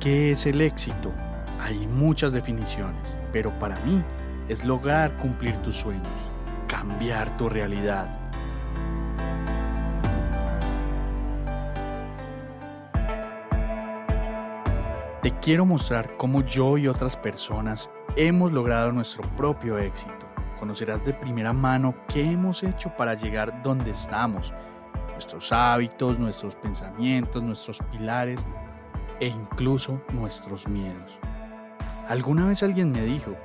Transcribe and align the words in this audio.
¿Qué 0.00 0.32
es 0.32 0.46
el 0.46 0.62
éxito? 0.62 1.12
Hay 1.60 1.86
muchas 1.86 2.32
definiciones, 2.32 3.14
pero 3.34 3.50
para 3.58 3.78
mí 3.80 4.02
es 4.48 4.64
lograr 4.64 5.14
cumplir 5.18 5.54
tus 5.58 5.76
sueños, 5.76 6.30
cambiar 6.66 7.36
tu 7.36 7.50
realidad. 7.50 8.08
Te 15.22 15.32
quiero 15.42 15.66
mostrar 15.66 16.16
cómo 16.16 16.40
yo 16.46 16.78
y 16.78 16.88
otras 16.88 17.14
personas 17.14 17.90
hemos 18.16 18.52
logrado 18.52 18.92
nuestro 18.92 19.22
propio 19.36 19.76
éxito. 19.76 20.26
Conocerás 20.58 21.04
de 21.04 21.12
primera 21.12 21.52
mano 21.52 21.94
qué 22.08 22.22
hemos 22.22 22.62
hecho 22.62 22.96
para 22.96 23.12
llegar 23.12 23.62
donde 23.62 23.90
estamos, 23.90 24.54
nuestros 25.12 25.52
hábitos, 25.52 26.18
nuestros 26.18 26.56
pensamientos, 26.56 27.42
nuestros 27.42 27.80
pilares 27.92 28.46
e 29.20 29.28
incluso 29.28 30.02
nuestros 30.12 30.66
miedos. 30.66 31.18
Alguna 32.08 32.46
vez 32.46 32.62
alguien 32.62 32.90
me 32.90 33.04
dijo, 33.04 33.36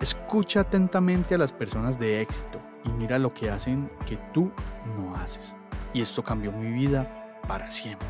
escucha 0.00 0.60
atentamente 0.60 1.34
a 1.34 1.38
las 1.38 1.52
personas 1.52 1.98
de 1.98 2.22
éxito 2.22 2.60
y 2.84 2.88
mira 2.88 3.18
lo 3.18 3.32
que 3.32 3.50
hacen 3.50 3.90
que 4.06 4.16
tú 4.32 4.50
no 4.96 5.14
haces. 5.14 5.54
Y 5.92 6.00
esto 6.00 6.24
cambió 6.24 6.50
mi 6.50 6.72
vida 6.72 7.40
para 7.46 7.70
siempre. 7.70 8.08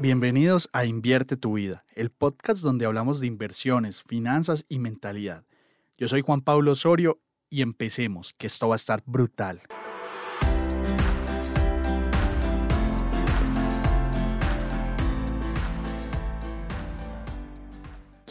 Bienvenidos 0.00 0.68
a 0.72 0.84
Invierte 0.84 1.36
tu 1.36 1.54
vida, 1.54 1.84
el 1.94 2.10
podcast 2.10 2.62
donde 2.62 2.86
hablamos 2.86 3.18
de 3.18 3.26
inversiones, 3.26 4.00
finanzas 4.02 4.64
y 4.68 4.78
mentalidad. 4.78 5.44
Yo 5.96 6.06
soy 6.06 6.20
Juan 6.20 6.40
Pablo 6.40 6.72
Osorio 6.72 7.20
y 7.50 7.62
empecemos, 7.62 8.32
que 8.38 8.46
esto 8.46 8.68
va 8.68 8.74
a 8.74 8.76
estar 8.76 9.02
brutal. 9.06 9.60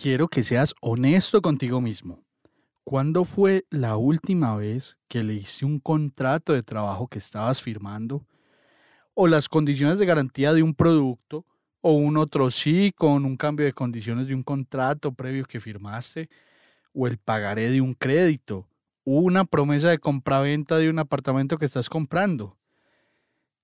Quiero 0.08 0.30
que 0.30 0.42
seas 0.42 0.74
honesto 0.80 1.42
contigo 1.42 1.82
mismo. 1.82 2.24
¿Cuándo 2.86 3.26
fue 3.26 3.66
la 3.70 3.98
última 3.98 4.56
vez 4.56 4.98
que 5.10 5.22
leíste 5.22 5.66
un 5.66 5.82
contrato 5.82 6.54
de 6.54 6.64
trabajo 6.64 7.10
que 7.10 7.20
estabas 7.20 7.62
firmando? 7.62 8.26
¿O 9.16 9.28
las 9.28 9.50
condiciones 9.50 10.00
de 10.00 10.06
garantía 10.06 10.54
de 10.54 10.64
un 10.64 10.74
producto? 10.74 11.46
¿O 11.82 11.92
un 11.92 12.16
otro 12.16 12.50
sí 12.52 12.94
con 12.96 13.26
un 13.26 13.36
cambio 13.36 13.66
de 13.66 13.74
condiciones 13.74 14.28
de 14.28 14.34
un 14.34 14.44
contrato 14.44 15.12
previo 15.12 15.44
que 15.44 15.60
firmaste? 15.60 16.30
¿O 16.94 17.06
el 17.06 17.18
pagaré 17.18 17.70
de 17.70 17.82
un 17.82 17.94
crédito? 17.94 18.66
¿Una 19.04 19.44
promesa 19.44 19.90
de 19.90 20.00
compraventa 20.00 20.78
de 20.78 20.90
un 20.90 21.00
apartamento 21.00 21.58
que 21.58 21.66
estás 21.66 21.90
comprando? 21.90 22.58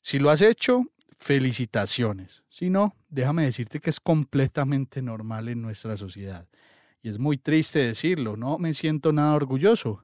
Si 0.02 0.20
lo 0.20 0.30
has 0.30 0.42
hecho, 0.42 0.84
felicitaciones. 1.24 2.44
Si 2.50 2.70
no, 2.70 2.98
déjame 3.08 3.46
decirte 3.46 3.80
que 3.80 3.90
es 3.90 4.02
completamente 4.02 5.02
normal 5.02 5.48
en 5.48 5.62
nuestra 5.62 5.96
sociedad. 5.96 6.50
Y 7.02 7.08
es 7.08 7.18
muy 7.18 7.38
triste 7.38 7.80
decirlo, 7.80 8.36
no 8.36 8.58
me 8.58 8.74
siento 8.74 9.14
nada 9.14 9.34
orgulloso. 9.34 10.04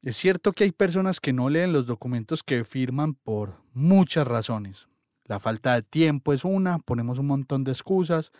Es 0.00 0.16
cierto 0.16 0.52
que 0.52 0.62
hay 0.62 0.70
personas 0.70 1.18
que 1.18 1.32
no 1.32 1.50
leen 1.50 1.72
los 1.72 1.86
documentos 1.86 2.44
que 2.44 2.64
firman 2.64 3.14
por 3.14 3.60
muchas 3.72 4.28
razones. 4.28 4.86
La 5.24 5.40
falta 5.40 5.74
de 5.74 5.82
tiempo 5.82 6.32
es 6.32 6.44
una, 6.44 6.78
ponemos 6.78 7.18
un 7.18 7.26
montón 7.26 7.64
de 7.64 7.72
excusas. 7.72 8.30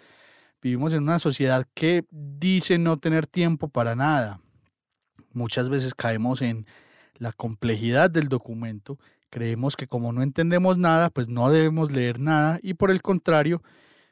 Vivimos 0.62 0.92
en 0.92 1.02
una 1.02 1.18
sociedad 1.18 1.66
que 1.74 2.04
dice 2.12 2.78
no 2.78 3.00
tener 3.00 3.26
tiempo 3.26 3.66
para 3.66 3.96
nada. 3.96 4.40
Muchas 5.32 5.68
veces 5.68 5.96
caemos 5.96 6.42
en 6.42 6.64
la 7.16 7.32
complejidad 7.32 8.08
del 8.08 8.28
documento 8.28 9.00
Creemos 9.30 9.76
que 9.76 9.86
como 9.86 10.12
no 10.12 10.22
entendemos 10.22 10.78
nada, 10.78 11.10
pues 11.10 11.28
no 11.28 11.50
debemos 11.50 11.92
leer 11.92 12.18
nada 12.18 12.58
y 12.62 12.74
por 12.74 12.90
el 12.90 13.02
contrario, 13.02 13.62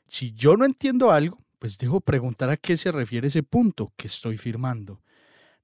si 0.08 0.32
yo 0.32 0.56
no 0.56 0.64
entiendo 0.64 1.10
algo, 1.10 1.38
pues 1.58 1.78
debo 1.78 2.00
preguntar 2.00 2.50
a 2.50 2.56
qué 2.56 2.76
se 2.76 2.92
refiere 2.92 3.28
ese 3.28 3.42
punto 3.42 3.92
que 3.96 4.06
estoy 4.06 4.36
firmando. 4.36 5.00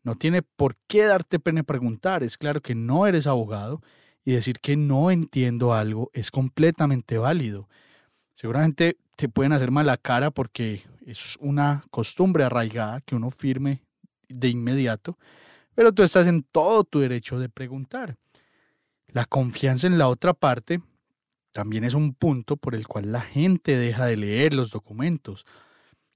No 0.03 0.17
tiene 0.17 0.43
por 0.43 0.77
qué 0.87 1.05
darte 1.05 1.39
pena 1.39 1.63
preguntar, 1.63 2.23
es 2.23 2.39
claro 2.39 2.61
que 2.61 2.75
no 2.75 3.07
eres 3.07 3.27
abogado 3.27 3.83
y 4.25 4.33
decir 4.33 4.59
que 4.61 4.77
no 4.77 5.11
entiendo 5.11 5.75
algo 5.75 6.11
es 6.13 6.31
completamente 6.31 7.19
válido. 7.19 7.69
Seguramente 8.35 8.97
te 9.17 9.29
pueden 9.29 9.53
hacer 9.53 9.71
mala 9.71 9.97
cara 9.97 10.31
porque 10.31 10.83
es 11.07 11.37
una 11.41 11.85
costumbre 11.91 12.45
arraigada 12.45 13.01
que 13.03 13.15
uno 13.15 13.31
firme 13.31 13.83
de 14.29 14.49
inmediato, 14.49 15.19
pero 15.75 15.93
tú 15.93 16.03
estás 16.03 16.27
en 16.27 16.43
todo 16.43 16.85
tu 16.85 17.01
derecho 17.01 17.39
de 17.39 17.49
preguntar. 17.49 18.17
La 19.13 19.27
confianza 19.27 19.87
en 19.87 19.99
la 19.99 20.09
otra 20.09 20.33
parte 20.33 20.81
también 21.53 21.85
es 21.85 21.93
un 21.93 22.15
punto 22.15 22.57
por 22.57 22.75
el 22.75 22.87
cual 22.87 23.13
la 23.13 23.21
gente 23.21 23.77
deja 23.77 24.07
de 24.07 24.17
leer 24.17 24.55
los 24.55 24.71
documentos. 24.71 25.45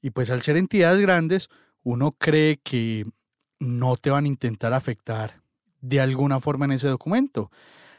Y 0.00 0.10
pues 0.10 0.30
al 0.30 0.42
ser 0.42 0.56
entidades 0.56 1.00
grandes, 1.00 1.48
uno 1.82 2.12
cree 2.12 2.58
que 2.62 3.04
no 3.58 3.96
te 3.96 4.10
van 4.10 4.24
a 4.24 4.28
intentar 4.28 4.72
afectar 4.72 5.42
de 5.80 6.00
alguna 6.00 6.40
forma 6.40 6.64
en 6.64 6.72
ese 6.72 6.88
documento. 6.88 7.50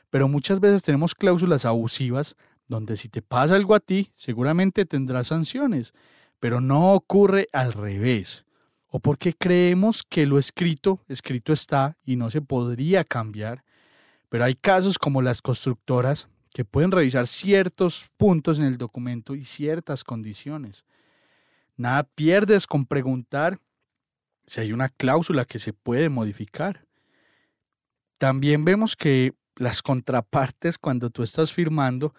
Pero 0.09 0.27
muchas 0.27 0.59
veces 0.59 0.81
tenemos 0.81 1.13
cláusulas 1.13 1.65
abusivas 1.65 2.35
donde 2.67 2.97
si 2.97 3.07
te 3.07 3.21
pasa 3.21 3.55
algo 3.55 3.75
a 3.75 3.79
ti, 3.79 4.09
seguramente 4.13 4.85
tendrás 4.85 5.27
sanciones, 5.27 5.93
pero 6.39 6.59
no 6.59 6.93
ocurre 6.93 7.47
al 7.53 7.73
revés. 7.73 8.45
O 8.89 8.99
porque 8.99 9.33
creemos 9.33 10.03
que 10.03 10.25
lo 10.25 10.39
escrito, 10.39 11.03
escrito 11.07 11.53
está 11.53 11.97
y 12.03 12.15
no 12.15 12.29
se 12.29 12.41
podría 12.41 13.03
cambiar, 13.03 13.63
pero 14.29 14.43
hay 14.43 14.55
casos 14.55 14.97
como 14.97 15.21
las 15.21 15.41
constructoras 15.41 16.27
que 16.53 16.65
pueden 16.65 16.91
revisar 16.91 17.27
ciertos 17.27 18.07
puntos 18.17 18.59
en 18.59 18.65
el 18.65 18.77
documento 18.77 19.35
y 19.35 19.43
ciertas 19.43 20.03
condiciones. 20.03 20.85
Nada 21.75 22.03
pierdes 22.03 22.65
con 22.65 22.85
preguntar 22.85 23.59
si 24.45 24.61
hay 24.61 24.73
una 24.73 24.89
cláusula 24.89 25.45
que 25.45 25.59
se 25.59 25.73
puede 25.73 26.09
modificar. 26.09 26.85
También 28.17 28.65
vemos 28.65 28.95
que 28.95 29.33
las 29.55 29.81
contrapartes 29.81 30.77
cuando 30.77 31.09
tú 31.09 31.21
estás 31.23 31.53
firmando 31.53 32.15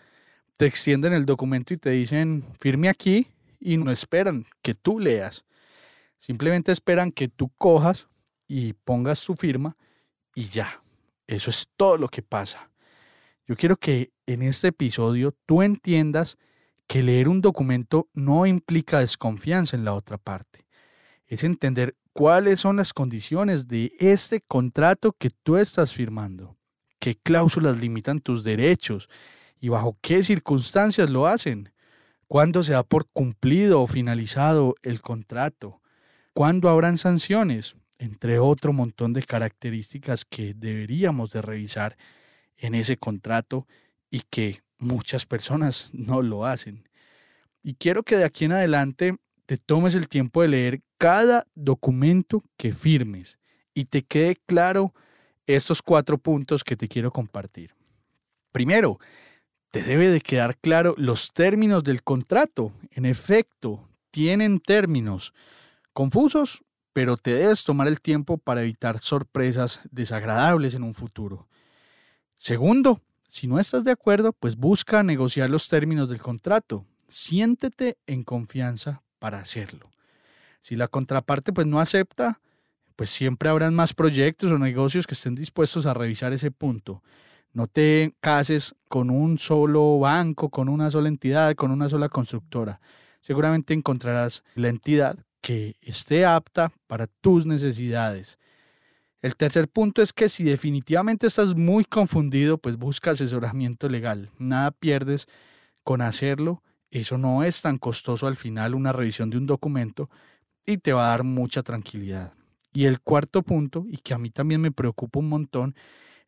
te 0.57 0.67
extienden 0.67 1.13
el 1.13 1.27
documento 1.27 1.75
y 1.75 1.79
te 1.79 1.91
dicen 1.91 2.45
firme 2.61 2.89
aquí 2.89 3.29
y 3.61 3.77
no 3.77 3.91
esperan 3.91 4.47
que 4.63 4.75
tú 4.75 5.01
leas. 5.01 5.45
Simplemente 6.19 6.73
esperan 6.73 7.13
que 7.13 7.29
tú 7.29 7.49
cojas 7.57 8.09
y 8.47 8.73
pongas 8.73 9.23
tu 9.25 9.35
firma 9.35 9.77
y 10.35 10.45
ya. 10.45 10.81
Eso 11.29 11.51
es 11.51 11.69
todo 11.77 11.99
lo 11.99 12.09
que 12.09 12.23
pasa. 12.23 12.71
Yo 13.47 13.55
quiero 13.55 13.77
que 13.77 14.11
en 14.27 14.43
este 14.43 14.69
episodio 14.69 15.35
tú 15.47 15.63
entiendas 15.63 16.39
que 16.87 17.03
leer 17.03 17.29
un 17.29 17.43
documento 17.43 18.09
no 18.15 18.47
implica 18.47 19.01
desconfianza 19.01 19.77
en 19.77 19.85
la 19.85 19.93
otra 19.93 20.17
parte. 20.17 20.67
Es 21.27 21.45
entender 21.45 21.97
cuáles 22.15 22.61
son 22.61 22.77
las 22.77 22.95
condiciones 22.95 23.69
de 23.69 23.93
este 24.01 24.41
contrato 24.41 25.13
que 25.13 25.29
tú 25.29 25.59
estás 25.59 25.93
firmando, 25.93 26.57
qué 26.99 27.15
cláusulas 27.15 27.79
limitan 27.79 28.21
tus 28.21 28.43
derechos 28.43 29.11
y 29.61 29.69
bajo 29.69 29.99
qué 30.01 30.23
circunstancias 30.23 31.11
lo 31.11 31.27
hacen, 31.27 31.73
cuándo 32.27 32.63
se 32.63 32.73
da 32.73 32.83
por 32.83 33.07
cumplido 33.13 33.83
o 33.83 33.87
finalizado 33.87 34.77
el 34.83 35.03
contrato, 35.03 35.83
cuándo 36.33 36.71
habrán 36.71 36.97
sanciones, 36.97 37.75
entre 37.99 38.39
otro 38.39 38.73
montón 38.73 39.13
de 39.13 39.23
características 39.23 40.25
que 40.25 40.55
deberíamos 40.55 41.31
de 41.31 41.43
revisar 41.43 41.97
en 42.57 42.75
ese 42.75 42.97
contrato 42.97 43.67
y 44.11 44.23
que 44.31 44.63
muchas 44.79 45.27
personas 45.27 45.91
no 45.93 46.23
lo 46.23 46.47
hacen. 46.47 46.89
Y 47.63 47.75
quiero 47.75 48.03
que 48.03 48.17
de 48.17 48.25
aquí 48.25 48.45
en 48.45 48.53
adelante 48.53 49.17
te 49.47 49.57
tomes 49.57 49.95
el 49.95 50.09
tiempo 50.09 50.43
de 50.43 50.49
leer 50.49 50.83
cada 50.99 51.47
documento 51.55 52.43
que 52.57 52.73
firmes 52.73 53.39
y 53.75 53.87
te 53.87 54.03
quede 54.03 54.37
claro 54.47 54.95
estos 55.47 55.83
cuatro 55.83 56.19
puntos 56.19 56.65
que 56.65 56.77
te 56.77 56.89
quiero 56.89 57.11
compartir. 57.11 57.75
Primero, 58.53 58.99
te 59.71 59.83
debe 59.83 60.09
de 60.09 60.21
quedar 60.21 60.57
claro 60.59 60.95
los 60.97 61.33
términos 61.33 61.85
del 61.85 62.03
contrato. 62.03 62.73
En 62.91 63.05
efecto, 63.05 63.89
tienen 64.11 64.61
términos 64.61 65.33
confusos 65.93 66.63
pero 66.99 67.17
te 67.17 67.31
debes 67.31 67.63
tomar 67.63 67.87
el 67.87 68.01
tiempo 68.01 68.39
para 68.39 68.63
evitar 68.63 68.99
sorpresas 68.99 69.83
desagradables 69.93 70.75
en 70.75 70.83
un 70.83 70.95
futuro. 70.95 71.47
Segundo, 72.35 73.01
si 73.29 73.47
no 73.47 73.61
estás 73.61 73.85
de 73.85 73.93
acuerdo, 73.93 74.33
pues 74.33 74.57
busca 74.57 75.05
negociar 75.05 75.49
los 75.49 75.69
términos 75.69 76.11
del 76.11 76.19
contrato. 76.19 76.87
Siéntete 77.07 77.99
en 78.09 78.25
confianza 78.25 79.01
para 79.21 79.39
hacerlo. 79.39 79.93
Si 80.59 80.75
la 80.75 80.89
contraparte 80.89 81.53
pues 81.53 81.69
no 81.69 81.79
acepta, 81.79 82.41
pues 82.97 83.11
siempre 83.11 83.49
habrán 83.49 83.77
más 83.77 83.95
proyectos 83.95 84.51
o 84.51 84.59
negocios 84.59 85.07
que 85.07 85.15
estén 85.15 85.37
dispuestos 85.37 85.87
a 85.87 85.95
revisar 85.95 86.33
ese 86.33 86.51
punto. 86.51 87.05
No 87.53 87.69
te 87.69 88.13
cases 88.21 88.75
con 88.89 89.09
un 89.09 89.39
solo 89.39 90.01
banco, 90.01 90.51
con 90.51 90.69
una 90.69 90.91
sola 90.91 91.07
entidad, 91.07 91.55
con 91.55 91.71
una 91.71 91.89
sola 91.89 92.09
constructora. 92.09 92.81
Seguramente 93.21 93.73
encontrarás 93.73 94.43
la 94.57 94.69
entidad 94.69 95.17
que 95.49 95.77
esté 95.81 96.27
apta 96.27 96.71
para 96.87 97.07
tus 97.07 97.47
necesidades. 97.47 98.39
El 99.23 99.35
tercer 99.35 99.67
punto 99.67 100.03
es 100.03 100.13
que 100.13 100.29
si 100.29 100.45
definitivamente 100.45 101.27
estás 101.27 101.57
muy 101.57 101.87
confundido, 101.87 102.59
pues 102.59 102.77
busca 102.77 103.13
asesoramiento 103.13 103.89
legal. 103.89 104.31
Nada 104.37 104.73
pierdes 104.73 105.27
con 105.85 106.03
hacerlo. 106.03 106.63
Eso 106.91 107.17
no 107.17 107.45
es 107.45 107.63
tan 107.63 107.79
costoso 107.79 108.27
al 108.27 108.37
final 108.37 108.75
una 108.75 108.93
revisión 108.93 109.31
de 109.31 109.39
un 109.39 109.47
documento 109.47 110.11
y 110.67 110.77
te 110.77 110.93
va 110.93 111.07
a 111.07 111.11
dar 111.13 111.25
mucha 111.25 111.63
tranquilidad. 111.63 112.35
Y 112.75 112.85
el 112.85 113.01
cuarto 113.01 113.43
punto, 113.43 113.87
y 113.89 113.97
que 113.97 114.13
a 114.13 114.19
mí 114.19 114.29
también 114.29 114.61
me 114.61 114.71
preocupa 114.71 115.19
un 115.19 115.31
montón, 115.31 115.75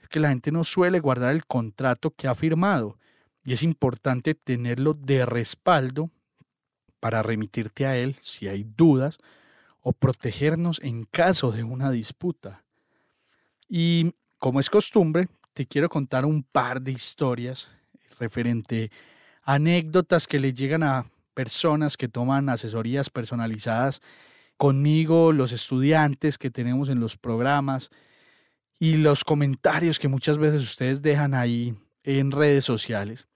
es 0.00 0.08
que 0.08 0.18
la 0.18 0.30
gente 0.30 0.50
no 0.50 0.64
suele 0.64 0.98
guardar 0.98 1.34
el 1.34 1.44
contrato 1.44 2.10
que 2.10 2.26
ha 2.26 2.34
firmado. 2.34 2.96
Y 3.44 3.52
es 3.52 3.62
importante 3.64 4.34
tenerlo 4.34 4.94
de 4.94 5.26
respaldo 5.26 6.10
para 7.00 7.22
remitirte 7.22 7.86
a 7.86 7.96
él 7.96 8.16
si 8.20 8.48
hay 8.48 8.64
dudas 8.64 9.18
o 9.80 9.92
protegernos 9.92 10.80
en 10.82 11.04
caso 11.04 11.50
de 11.50 11.64
una 11.64 11.90
disputa. 11.90 12.64
Y 13.68 14.12
como 14.38 14.60
es 14.60 14.70
costumbre, 14.70 15.28
te 15.54 15.66
quiero 15.66 15.88
contar 15.88 16.24
un 16.24 16.42
par 16.42 16.80
de 16.82 16.92
historias 16.92 17.70
referente 18.18 18.90
a 19.42 19.54
anécdotas 19.54 20.26
que 20.26 20.38
le 20.38 20.52
llegan 20.52 20.82
a 20.82 21.06
personas 21.34 21.96
que 21.96 22.08
toman 22.08 22.48
asesorías 22.48 23.08
personalizadas 23.10 24.02
conmigo, 24.56 25.32
los 25.32 25.52
estudiantes 25.52 26.36
que 26.36 26.50
tenemos 26.50 26.90
en 26.90 27.00
los 27.00 27.16
programas 27.16 27.90
y 28.78 28.96
los 28.96 29.24
comentarios 29.24 29.98
que 29.98 30.08
muchas 30.08 30.36
veces 30.36 30.62
ustedes 30.62 31.00
dejan 31.00 31.32
ahí 31.32 31.74
en 32.02 32.30
redes 32.30 32.64
sociales. 32.64 33.28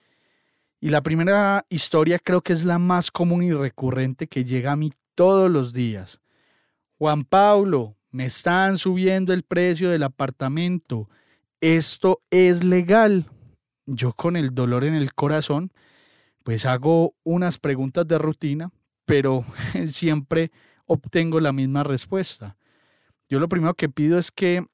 Y 0.85 0.91
la 0.91 1.03
primera 1.03 1.65
historia 1.71 2.19
creo 2.19 2.43
que 2.43 2.53
es 2.53 2.63
la 2.67 2.79
más 2.79 3.11
común 3.11 3.43
y 3.43 3.51
recurrente 3.55 4.27
que 4.27 4.45
llega 4.45 4.73
a 4.73 4.77
mí 4.77 4.93
todos 5.15 5.51
los 5.51 5.73
días. 5.73 6.21
Juan 6.99 7.25
Pablo, 7.25 7.97
me 8.11 8.27
están 8.27 8.77
subiendo 8.77 9.33
el 9.33 9.45
precio 9.45 9.89
del 9.89 10.03
apartamento, 10.03 11.09
esto 11.63 12.21
es 12.29 12.65
legal. 12.65 13.31
Yo 13.87 14.13
con 14.13 14.37
el 14.37 14.55
dolor 14.55 14.85
en 14.85 14.93
el 14.93 15.15
corazón, 15.15 15.73
pues 16.43 16.67
hago 16.67 17.15
unas 17.23 17.59
preguntas 17.59 18.07
de 18.07 18.19
rutina, 18.19 18.71
pero 19.07 19.43
siempre 19.87 20.53
obtengo 20.85 21.41
la 21.41 21.53
misma 21.53 21.83
respuesta. 21.83 22.59
Yo 23.31 23.39
lo 23.39 23.49
primero 23.49 23.73
que 23.73 23.89
pido 23.89 24.19
es 24.19 24.31
que 24.31 24.67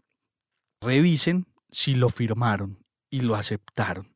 revisen 0.81 1.47
si 1.71 1.95
lo 1.95 2.09
firmaron 2.09 2.85
y 3.11 3.21
lo 3.21 3.37
aceptaron. 3.37 4.10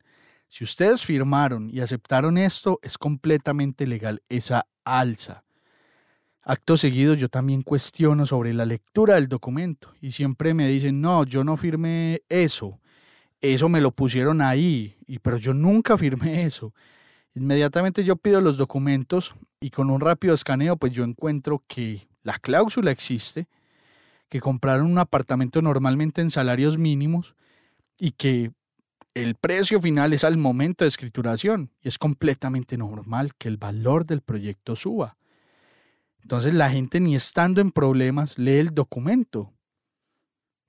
Si 0.55 0.63
ustedes 0.63 1.05
firmaron 1.05 1.69
y 1.69 1.81
aceptaron 1.81 2.39
esto, 2.39 2.79
es 2.81 2.97
completamente 2.97 3.89
legal 3.89 4.23
esa 4.29 4.69
alza. 4.85 5.43
Acto 6.43 6.77
seguido 6.77 7.15
yo 7.15 7.29
también 7.29 7.63
cuestiono 7.63 8.25
sobre 8.25 8.55
la 8.55 8.65
lectura 8.65 9.17
del 9.17 9.27
documento 9.27 9.93
y 10.01 10.13
siempre 10.13 10.55
me 10.55 10.69
dicen, 10.69 11.01
no, 11.01 11.25
yo 11.25 11.43
no 11.43 11.57
firmé 11.57 12.23
eso, 12.29 12.79
eso 13.41 13.69
me 13.69 13.81
lo 13.81 13.91
pusieron 13.91 14.41
ahí, 14.41 14.97
y, 15.09 15.19
pero 15.19 15.39
yo 15.39 15.55
nunca 15.55 15.99
firmé 15.99 16.45
eso. 16.45 16.73
Inmediatamente 17.35 18.05
yo 18.05 18.15
pido 18.15 18.41
los 18.41 18.57
documentos 18.57 19.35
y 19.59 19.71
con 19.71 19.91
un 19.91 20.01
rápido 20.01 20.35
escaneo 20.35 20.77
pues 20.77 20.93
yo 20.93 21.03
encuentro 21.03 21.65
que 21.67 22.07
la 22.23 22.39
cláusula 22.39 22.93
existe, 22.93 23.49
que 24.29 24.41
compraron 24.41 24.87
un 24.87 24.99
apartamento 24.99 25.61
normalmente 25.63 26.23
en 26.23 26.31
salarios 26.31 26.79
mínimos 26.79 27.35
y 27.99 28.13
que 28.13 28.53
el 29.15 29.37
precio 29.37 29.81
final 29.81 30.13
es 30.13 30.25
al 30.25 30.37
momento 30.37 30.85
de 30.85 30.89
escrituración 30.89 31.71
y 31.83 31.89
es 31.89 31.99
completamente 31.99 32.77
normal 32.77 33.35
que 33.37 33.49
el 33.49 33.57
valor 33.57 34.05
del 34.05 34.21
proyecto 34.21 34.75
suba. 34.75 35.17
Entonces 36.21 36.55
la 36.55 36.71
gente 36.71 37.01
ni 37.01 37.15
estando 37.15 37.61
en 37.61 37.71
problemas 37.71 38.39
lee 38.39 38.59
el 38.59 38.75
documento. 38.75 39.53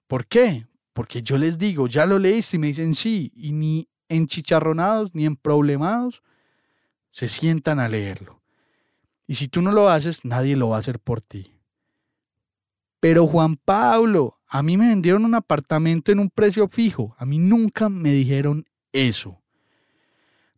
¿Por 0.08 0.28
qué? 0.28 0.68
Porque 0.94 1.24
yo 1.24 1.38
les 1.38 1.58
digo, 1.58 1.88
ya 1.88 2.06
lo 2.06 2.20
leíste 2.20 2.58
y 2.58 2.60
me 2.60 2.68
dicen 2.68 2.94
sí, 2.94 3.32
y 3.36 3.52
ni 3.52 3.90
enchicharronados 4.10 5.16
ni 5.16 5.26
en 5.26 5.36
problemados 5.36 6.22
se 7.12 7.28
sientan 7.28 7.80
a 7.80 7.88
leerlo. 7.88 8.42
Y 9.26 9.36
si 9.36 9.48
tú 9.48 9.62
no 9.62 9.72
lo 9.72 9.90
haces, 9.90 10.24
nadie 10.24 10.56
lo 10.56 10.70
va 10.70 10.76
a 10.76 10.80
hacer 10.80 11.00
por 11.00 11.22
ti. 11.22 11.52
Pero 13.00 13.26
Juan 13.26 13.56
Pablo, 13.56 14.40
a 14.58 14.64
mí 14.64 14.78
me 14.78 14.90
vendieron 14.90 15.26
un 15.26 15.36
apartamento 15.36 16.12
en 16.12 16.20
un 16.20 16.30
precio 16.30 16.68
fijo. 16.68 17.16
A 17.18 17.26
mí 17.26 17.40
nunca 17.40 17.90
me 17.90 18.12
dijeron 18.12 18.66
eso. 18.92 19.42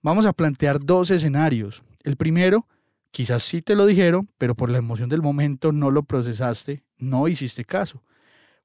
Vamos 0.01 0.25
a 0.25 0.33
plantear 0.33 0.79
dos 0.79 1.09
escenarios. 1.11 1.83
El 2.03 2.15
primero 2.15 2.67
Quizás 3.11 3.41
sí 3.41 3.63
te 3.63 3.75
lo 3.75 3.87
dijeron, 3.87 4.29
pero 4.37 4.53
por 4.53 4.69
la 4.69 4.77
emoción 4.77 5.09
del 5.09 5.21
momento 5.21 5.71
no 5.71 5.89
lo 5.91 6.03
procesaste, 6.03 6.83
no 6.97 7.27
hiciste 7.27 7.65
caso. 7.65 8.03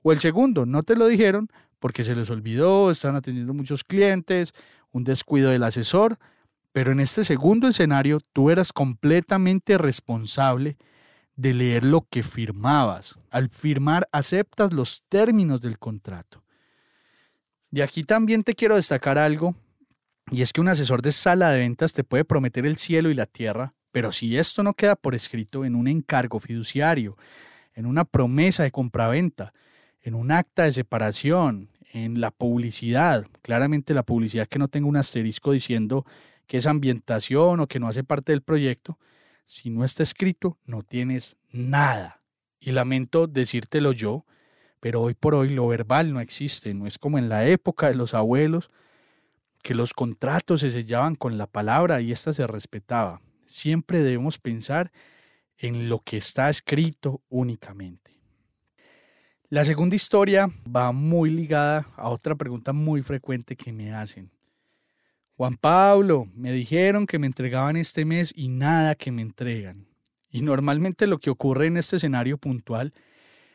O 0.02 0.12
el 0.12 0.20
segundo, 0.20 0.66
no 0.66 0.82
te 0.82 0.96
lo 0.96 1.06
dijeron 1.06 1.48
porque 1.78 2.04
se 2.04 2.14
les 2.14 2.28
olvidó, 2.28 2.90
están 2.90 3.16
atendiendo 3.16 3.54
muchos 3.54 3.82
clientes, 3.82 4.52
un 4.90 5.04
descuido 5.04 5.50
del 5.50 5.62
asesor, 5.62 6.18
pero 6.72 6.92
en 6.92 7.00
este 7.00 7.24
segundo 7.24 7.66
escenario 7.66 8.18
tú 8.34 8.50
eras 8.50 8.74
completamente 8.74 9.78
responsable 9.78 10.76
de 11.36 11.54
leer 11.54 11.84
lo 11.84 12.06
que 12.08 12.22
firmabas. 12.22 13.18
Al 13.30 13.48
firmar 13.50 14.08
aceptas 14.12 14.72
los 14.72 15.04
términos 15.08 15.60
del 15.60 15.78
contrato. 15.78 16.42
Y 17.70 17.80
aquí 17.80 18.04
también 18.04 18.44
te 18.44 18.54
quiero 18.54 18.76
destacar 18.76 19.16
algo, 19.16 19.54
y 20.30 20.42
es 20.42 20.52
que 20.52 20.60
un 20.60 20.68
asesor 20.68 21.02
de 21.02 21.12
sala 21.12 21.50
de 21.50 21.60
ventas 21.60 21.92
te 21.92 22.04
puede 22.04 22.24
prometer 22.24 22.66
el 22.66 22.76
cielo 22.76 23.10
y 23.10 23.14
la 23.14 23.26
tierra, 23.26 23.74
pero 23.92 24.12
si 24.12 24.36
esto 24.36 24.62
no 24.62 24.74
queda 24.74 24.94
por 24.96 25.14
escrito 25.14 25.64
en 25.64 25.74
un 25.74 25.88
encargo 25.88 26.38
fiduciario, 26.38 27.16
en 27.74 27.86
una 27.86 28.04
promesa 28.04 28.62
de 28.62 28.70
compraventa, 28.70 29.52
en 30.02 30.14
un 30.14 30.32
acta 30.32 30.64
de 30.64 30.72
separación, 30.72 31.70
en 31.92 32.20
la 32.20 32.30
publicidad, 32.30 33.26
claramente 33.42 33.94
la 33.94 34.02
publicidad 34.02 34.48
que 34.48 34.58
no 34.58 34.68
tenga 34.68 34.88
un 34.88 34.96
asterisco 34.96 35.52
diciendo 35.52 36.06
que 36.46 36.56
es 36.58 36.66
ambientación 36.66 37.60
o 37.60 37.66
que 37.66 37.80
no 37.80 37.88
hace 37.88 38.02
parte 38.02 38.32
del 38.32 38.42
proyecto, 38.42 38.98
si 39.44 39.70
no 39.70 39.84
está 39.84 40.02
escrito, 40.02 40.58
no 40.64 40.82
tienes 40.82 41.36
nada. 41.50 42.22
Y 42.60 42.70
lamento 42.70 43.26
decírtelo 43.26 43.92
yo, 43.92 44.24
pero 44.80 45.02
hoy 45.02 45.14
por 45.14 45.34
hoy 45.34 45.50
lo 45.50 45.66
verbal 45.68 46.12
no 46.12 46.20
existe, 46.20 46.74
no 46.74 46.86
es 46.86 46.98
como 46.98 47.18
en 47.18 47.28
la 47.28 47.46
época 47.46 47.88
de 47.88 47.94
los 47.94 48.14
abuelos, 48.14 48.70
que 49.62 49.74
los 49.74 49.94
contratos 49.94 50.60
se 50.60 50.70
sellaban 50.70 51.14
con 51.14 51.38
la 51.38 51.46
palabra 51.46 52.00
y 52.00 52.12
ésta 52.12 52.32
se 52.32 52.46
respetaba 52.46 53.20
siempre 53.52 54.02
debemos 54.02 54.38
pensar 54.38 54.90
en 55.58 55.88
lo 55.88 56.00
que 56.00 56.16
está 56.16 56.50
escrito 56.50 57.22
únicamente. 57.28 58.10
La 59.48 59.64
segunda 59.64 59.94
historia 59.94 60.50
va 60.64 60.92
muy 60.92 61.30
ligada 61.30 61.86
a 61.96 62.08
otra 62.08 62.34
pregunta 62.34 62.72
muy 62.72 63.02
frecuente 63.02 63.54
que 63.54 63.72
me 63.72 63.92
hacen. 63.92 64.30
Juan 65.36 65.56
Pablo, 65.56 66.26
me 66.34 66.52
dijeron 66.52 67.06
que 67.06 67.18
me 67.18 67.26
entregaban 67.26 67.76
este 67.76 68.04
mes 68.04 68.32
y 68.36 68.48
nada 68.48 68.94
que 68.94 69.12
me 69.12 69.22
entregan. 69.22 69.86
Y 70.30 70.42
normalmente 70.42 71.06
lo 71.06 71.18
que 71.18 71.30
ocurre 71.30 71.66
en 71.66 71.76
este 71.76 71.96
escenario 71.96 72.38
puntual 72.38 72.92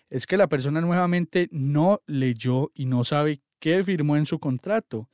es 0.09 0.25
que 0.25 0.37
la 0.37 0.47
persona 0.47 0.81
nuevamente 0.81 1.47
no 1.51 2.01
leyó 2.05 2.71
y 2.73 2.85
no 2.85 3.03
sabe 3.03 3.41
qué 3.59 3.83
firmó 3.83 4.17
en 4.17 4.25
su 4.25 4.39
contrato 4.39 5.09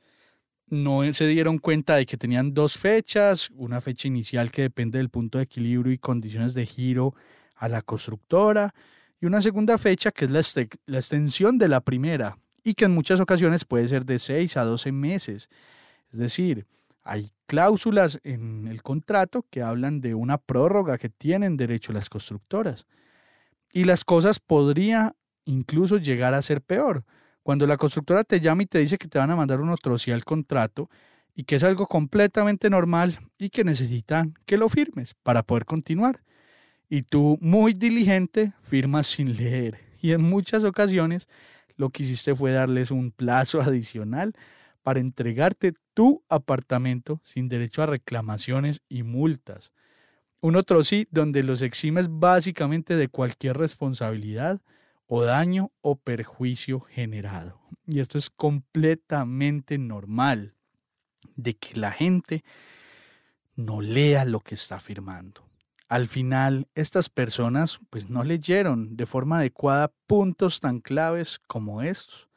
no 0.66 1.12
se 1.12 1.26
dieron 1.26 1.58
cuenta 1.58 1.96
de 1.96 2.06
que 2.06 2.16
tenían 2.16 2.54
dos 2.54 2.78
fechas, 2.78 3.50
una 3.54 3.80
fecha 3.80 4.08
inicial 4.08 4.50
que 4.50 4.62
depende 4.62 4.98
del 4.98 5.10
punto 5.10 5.38
de 5.38 5.44
equilibrio 5.44 5.92
y 5.92 5.98
condiciones 5.98 6.54
de 6.54 6.66
giro 6.66 7.14
a 7.54 7.68
la 7.68 7.82
constructora 7.82 8.74
y 9.20 9.26
una 9.26 9.42
segunda 9.42 9.78
fecha 9.78 10.10
que 10.10 10.24
es 10.24 10.30
la, 10.30 10.42
la 10.86 10.98
extensión 10.98 11.58
de 11.58 11.68
la 11.68 11.80
primera 11.80 12.38
y 12.62 12.74
que 12.74 12.86
en 12.86 12.92
muchas 12.92 13.20
ocasiones 13.20 13.64
puede 13.64 13.88
ser 13.88 14.04
de 14.04 14.18
6 14.18 14.56
a 14.56 14.64
12 14.64 14.92
meses. 14.92 15.48
Es 16.14 16.20
decir, 16.20 16.64
hay 17.02 17.32
cláusulas 17.46 18.20
en 18.22 18.68
el 18.68 18.82
contrato 18.82 19.44
que 19.50 19.62
hablan 19.62 20.00
de 20.00 20.14
una 20.14 20.38
prórroga 20.38 20.96
que 20.96 21.08
tienen 21.08 21.56
derecho 21.56 21.92
las 21.92 22.08
constructoras. 22.08 22.86
Y 23.72 23.82
las 23.82 24.04
cosas 24.04 24.38
podría 24.38 25.16
incluso 25.44 25.98
llegar 25.98 26.34
a 26.34 26.42
ser 26.42 26.62
peor 26.62 27.04
cuando 27.42 27.66
la 27.66 27.76
constructora 27.76 28.22
te 28.22 28.38
llama 28.38 28.62
y 28.62 28.66
te 28.66 28.78
dice 28.78 28.96
que 28.96 29.08
te 29.08 29.18
van 29.18 29.32
a 29.32 29.36
mandar 29.36 29.60
un 29.60 29.70
otro 29.70 29.98
sí 29.98 30.12
al 30.12 30.24
contrato 30.24 30.88
y 31.34 31.42
que 31.42 31.56
es 31.56 31.64
algo 31.64 31.88
completamente 31.88 32.70
normal 32.70 33.18
y 33.38 33.48
que 33.48 33.64
necesitan 33.64 34.34
que 34.46 34.56
lo 34.56 34.68
firmes 34.68 35.14
para 35.14 35.42
poder 35.42 35.64
continuar. 35.64 36.22
Y 36.88 37.02
tú, 37.02 37.38
muy 37.40 37.74
diligente, 37.74 38.52
firmas 38.62 39.08
sin 39.08 39.36
leer. 39.36 39.80
Y 40.00 40.12
en 40.12 40.22
muchas 40.22 40.62
ocasiones 40.62 41.26
lo 41.76 41.90
que 41.90 42.04
hiciste 42.04 42.36
fue 42.36 42.52
darles 42.52 42.92
un 42.92 43.10
plazo 43.10 43.60
adicional 43.62 44.32
para 44.84 45.00
entregarte 45.00 45.72
tu 45.94 46.22
apartamento 46.28 47.20
sin 47.24 47.48
derecho 47.48 47.82
a 47.82 47.86
reclamaciones 47.86 48.82
y 48.88 49.02
multas. 49.02 49.72
Un 50.40 50.56
otro 50.56 50.84
sí 50.84 51.06
donde 51.10 51.42
los 51.42 51.62
eximes 51.62 52.06
básicamente 52.10 52.94
de 52.94 53.08
cualquier 53.08 53.56
responsabilidad 53.56 54.60
o 55.06 55.24
daño 55.24 55.72
o 55.80 55.96
perjuicio 55.96 56.80
generado. 56.80 57.60
Y 57.86 58.00
esto 58.00 58.18
es 58.18 58.28
completamente 58.28 59.78
normal 59.78 60.54
de 61.34 61.54
que 61.54 61.80
la 61.80 61.90
gente 61.90 62.44
no 63.56 63.80
lea 63.80 64.26
lo 64.26 64.40
que 64.40 64.54
está 64.54 64.78
firmando. 64.80 65.48
Al 65.88 66.08
final, 66.08 66.68
estas 66.74 67.08
personas 67.08 67.80
pues 67.88 68.10
no 68.10 68.22
leyeron 68.22 68.96
de 68.96 69.06
forma 69.06 69.38
adecuada 69.38 69.92
puntos 70.06 70.60
tan 70.60 70.80
claves 70.80 71.40
como 71.46 71.80
estos. 71.80 72.28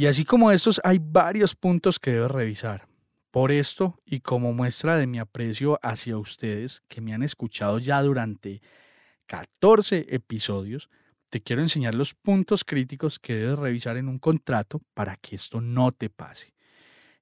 Y 0.00 0.06
así 0.06 0.24
como 0.24 0.50
estos, 0.50 0.80
hay 0.82 0.98
varios 0.98 1.54
puntos 1.54 1.98
que 1.98 2.12
debes 2.12 2.30
revisar. 2.30 2.88
Por 3.30 3.52
esto, 3.52 4.00
y 4.06 4.20
como 4.20 4.54
muestra 4.54 4.96
de 4.96 5.06
mi 5.06 5.18
aprecio 5.18 5.78
hacia 5.82 6.16
ustedes 6.16 6.82
que 6.88 7.02
me 7.02 7.12
han 7.12 7.22
escuchado 7.22 7.78
ya 7.78 8.00
durante 8.00 8.62
14 9.26 10.06
episodios, 10.08 10.88
te 11.28 11.42
quiero 11.42 11.60
enseñar 11.60 11.94
los 11.94 12.14
puntos 12.14 12.64
críticos 12.64 13.18
que 13.18 13.34
debes 13.34 13.58
revisar 13.58 13.98
en 13.98 14.08
un 14.08 14.18
contrato 14.18 14.80
para 14.94 15.16
que 15.16 15.36
esto 15.36 15.60
no 15.60 15.92
te 15.92 16.08
pase. 16.08 16.54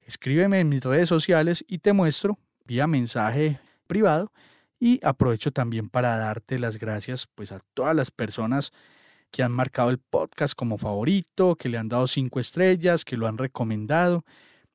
Escríbeme 0.03 0.61
en 0.61 0.69
mis 0.69 0.85
redes 0.85 1.09
sociales 1.09 1.65
y 1.67 1.79
te 1.79 1.93
muestro 1.93 2.39
vía 2.65 2.87
mensaje 2.87 3.59
privado 3.89 4.33
y 4.79 5.01
aprovecho 5.05 5.51
también 5.51 5.89
para 5.89 6.17
darte 6.17 6.61
las 6.61 6.79
gracias 6.79 7.27
pues 7.35 7.51
a 7.51 7.59
todas 7.75 7.97
las 7.97 8.13
personas 8.13 8.73
que 9.31 9.43
han 9.43 9.53
marcado 9.53 9.91
el 9.91 9.99
podcast 9.99 10.55
como 10.55 10.79
favorito, 10.79 11.57
que 11.57 11.69
le 11.69 11.79
han 11.79 11.89
dado 11.89 12.07
cinco 12.07 12.41
estrellas, 12.41 13.05
que 13.05 13.17
lo 13.17 13.27
han 13.27 13.39
recomendado. 13.39 14.25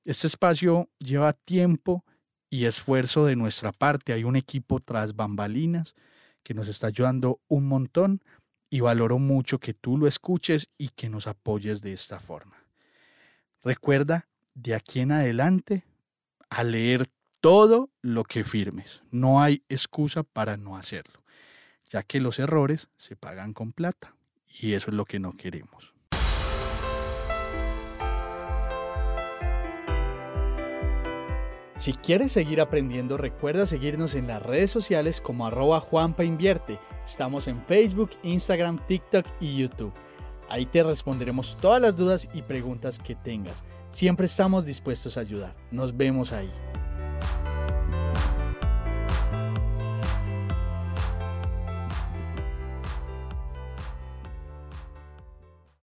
Este 0.05 0.27
espacio 0.27 0.89
lleva 0.99 1.33
tiempo 1.33 2.03
y 2.49 2.65
esfuerzo 2.65 3.25
de 3.25 3.35
nuestra 3.35 3.71
parte. 3.71 4.13
Hay 4.13 4.23
un 4.23 4.35
equipo 4.35 4.79
tras 4.79 5.15
bambalinas 5.15 5.95
que 6.43 6.53
nos 6.53 6.67
está 6.67 6.87
ayudando 6.87 7.39
un 7.47 7.67
montón 7.67 8.21
y 8.69 8.81
valoro 8.81 9.19
mucho 9.19 9.59
que 9.59 9.73
tú 9.73 9.97
lo 9.97 10.07
escuches 10.07 10.69
y 10.77 10.89
que 10.89 11.09
nos 11.09 11.27
apoyes 11.27 11.81
de 11.81 11.93
esta 11.93 12.19
forma. 12.19 12.65
Recuerda, 13.63 14.27
de 14.55 14.75
aquí 14.75 14.99
en 14.99 15.11
adelante, 15.11 15.85
a 16.49 16.63
leer 16.63 17.07
todo 17.39 17.89
lo 18.01 18.23
que 18.23 18.43
firmes. 18.43 19.01
No 19.09 19.41
hay 19.41 19.63
excusa 19.69 20.23
para 20.23 20.57
no 20.57 20.75
hacerlo, 20.75 21.23
ya 21.85 22.03
que 22.03 22.19
los 22.19 22.39
errores 22.39 22.89
se 22.97 23.15
pagan 23.15 23.53
con 23.53 23.71
plata 23.71 24.15
y 24.61 24.73
eso 24.73 24.91
es 24.91 24.97
lo 24.97 25.05
que 25.05 25.19
no 25.19 25.33
queremos. 25.33 25.93
Si 31.75 31.91
quieres 31.93 32.31
seguir 32.31 32.61
aprendiendo, 32.61 33.17
recuerda 33.17 33.65
seguirnos 33.65 34.15
en 34.15 34.27
las 34.27 34.41
redes 34.41 34.71
sociales 34.71 35.19
como 35.19 35.45
arroba 35.45 35.81
Juanpa. 35.81 36.23
Estamos 37.05 37.47
en 37.47 37.61
Facebook, 37.65 38.11
Instagram, 38.23 38.79
TikTok 38.87 39.25
y 39.41 39.57
YouTube. 39.57 39.93
Ahí 40.47 40.65
te 40.65 40.83
responderemos 40.83 41.57
todas 41.59 41.81
las 41.81 41.95
dudas 41.95 42.29
y 42.33 42.41
preguntas 42.43 42.99
que 42.99 43.15
tengas. 43.15 43.63
Siempre 43.89 44.27
estamos 44.27 44.65
dispuestos 44.65 45.17
a 45.17 45.21
ayudar. 45.21 45.55
Nos 45.71 45.97
vemos 45.97 46.31
ahí. 46.31 46.49